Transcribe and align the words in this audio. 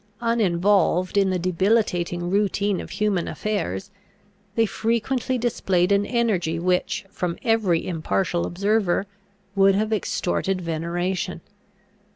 Uninvolved 0.21 1.15
in 1.15 1.29
the 1.29 1.37
debilitating 1.37 2.27
routine 2.31 2.79
of 2.81 2.89
human 2.89 3.27
affairs, 3.27 3.91
they 4.55 4.65
frequently 4.65 5.37
displayed 5.37 5.91
an 5.91 6.07
energy 6.07 6.57
which, 6.57 7.05
from 7.11 7.37
every 7.43 7.85
impartial 7.85 8.47
observer, 8.47 9.05
would 9.53 9.75
have 9.75 9.93
extorted 9.93 10.59
veneration. 10.59 11.39